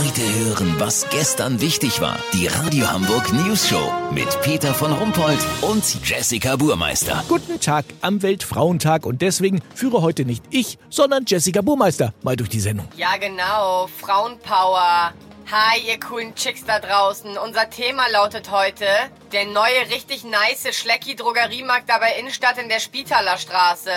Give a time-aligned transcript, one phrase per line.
[0.00, 2.18] Heute hören, was gestern wichtig war.
[2.32, 7.22] Die Radio Hamburg News Show mit Peter von Rumpold und Jessica Burmeister.
[7.28, 12.48] Guten Tag am Weltfrauentag und deswegen führe heute nicht ich, sondern Jessica Burmeister mal durch
[12.48, 12.88] die Sendung.
[12.96, 13.88] Ja, genau.
[13.88, 15.12] Frauenpower.
[15.50, 17.36] Hi, ihr coolen Chicks da draußen.
[17.36, 18.86] Unser Thema lautet heute
[19.32, 23.90] der neue, richtig nice Schlecki-Drogeriemarkt da bei Innenstadt in der Spitaler Straße.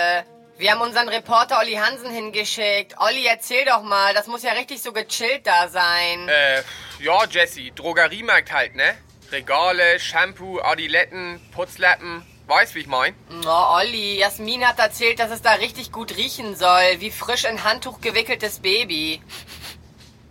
[0.56, 2.94] Wir haben unseren Reporter Olli Hansen hingeschickt.
[2.98, 6.28] Olli, erzähl doch mal, das muss ja richtig so gechillt da sein.
[6.28, 6.62] Äh,
[7.00, 8.94] ja, Jesse, Drogeriemarkt halt, ne?
[9.32, 12.24] Regale, Shampoo, Adiletten, Putzlappen.
[12.46, 13.16] Weißt, wie ich mein?
[13.44, 17.64] Oh, Olli, Jasmin hat erzählt, dass es da richtig gut riechen soll, wie frisch in
[17.64, 19.22] Handtuch gewickeltes Baby.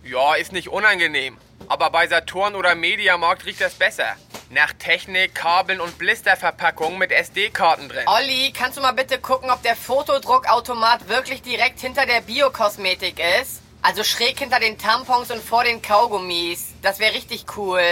[0.04, 1.36] Ja, ist nicht unangenehm.
[1.68, 4.16] Aber bei Saturn oder Mediamarkt riecht das besser.
[4.54, 8.04] Nach Technik, Kabeln und Blisterverpackungen mit SD-Karten drin.
[8.06, 13.62] Olli, kannst du mal bitte gucken, ob der Fotodruckautomat wirklich direkt hinter der Biokosmetik ist?
[13.82, 16.68] Also schräg hinter den Tampons und vor den Kaugummis.
[16.82, 17.82] Das wäre richtig cool.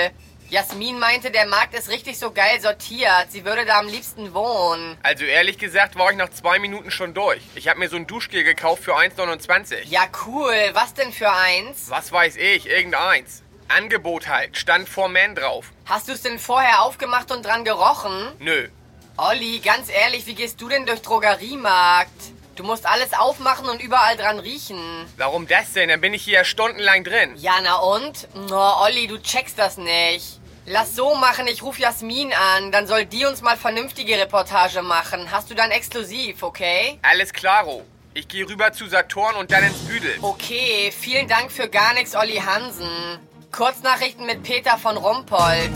[0.51, 3.27] Jasmin meinte, der Markt ist richtig so geil sortiert.
[3.31, 4.97] Sie würde da am liebsten wohnen.
[5.03, 7.43] Also ehrlich gesagt war ich nach zwei Minuten schon durch.
[7.57, 9.79] Ich habe mir so ein Duschgel gekauft für 1,29.
[9.87, 10.55] Ja, cool.
[10.75, 11.91] Was denn für eins?
[11.91, 13.43] Was weiß ich, irgendeins.
[13.73, 15.73] Angebot halt, stand vor Man drauf.
[15.87, 18.33] Hast du es denn vorher aufgemacht und dran gerochen?
[18.39, 18.69] Nö.
[19.17, 22.11] Olli, ganz ehrlich, wie gehst du denn durch Drogeriemarkt?
[22.57, 24.79] Du musst alles aufmachen und überall dran riechen.
[25.17, 25.89] Warum das denn?
[25.89, 27.33] Dann bin ich hier ja stundenlang drin.
[27.37, 28.29] Ja, na und?
[28.51, 30.39] Oh, Olli, du checkst das nicht.
[30.67, 35.33] Lass so machen, ich ruf Jasmin an, dann soll die uns mal vernünftige Reportage machen.
[35.33, 37.01] Hast du dann exklusiv, okay?
[37.03, 37.85] Alles klaro.
[38.15, 40.15] Ich gehe rüber zu Saturn und dann ins Büdel.
[40.23, 43.19] Okay, vielen Dank für gar nichts, Olli Hansen.
[43.53, 45.71] Kurznachrichten mit Peter von Rumpold.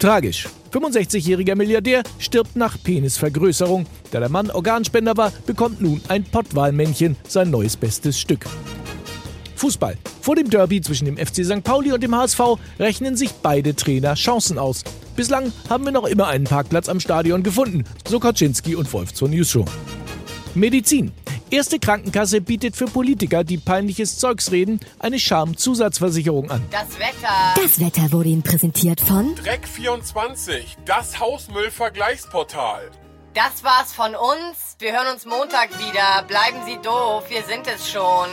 [0.00, 0.48] Tragisch.
[0.72, 3.86] 65-jähriger Milliardär stirbt nach Penisvergrößerung.
[4.10, 8.44] Da der Mann Organspender war, bekommt nun ein Pottwalmännchen sein neues bestes Stück.
[9.54, 9.96] Fußball.
[10.20, 11.62] Vor dem Derby zwischen dem FC St.
[11.62, 12.40] Pauli und dem HSV
[12.80, 14.82] rechnen sich beide Trainer Chancen aus.
[15.14, 19.28] Bislang haben wir noch immer einen Parkplatz am Stadion gefunden, so Kaczynski und Wolf zur
[19.28, 19.64] News Show.
[20.54, 21.12] Medizin.
[21.50, 26.62] Erste Krankenkasse bietet für Politiker, die peinliches Zeugs reden, eine Schamzusatzversicherung an.
[26.70, 27.54] Das Wetter.
[27.56, 32.90] Das Wetter wurde Ihnen präsentiert von Dreck24, das Hausmüllvergleichsportal.
[33.32, 34.76] Das war's von uns.
[34.78, 36.22] Wir hören uns Montag wieder.
[36.26, 38.28] Bleiben Sie doof, wir sind es schon.